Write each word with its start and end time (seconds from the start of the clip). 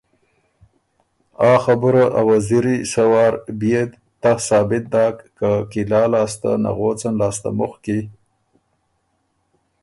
آ 1.49 1.51
خبُره 1.63 2.05
ا 2.19 2.21
وزیری 2.29 2.77
سۀ 2.91 3.03
وار 3.11 3.33
بئے 3.59 3.81
تَۀ 4.21 4.31
ثابت 4.47 4.83
داک 4.93 5.15
که 5.37 5.49
قلعه 5.71 6.05
لاستل 6.11 6.53
نغوڅن 6.65 7.13
لاسته 7.19 7.49
مُخکی 7.57 7.99